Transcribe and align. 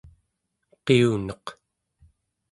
qiuneq 0.85 1.45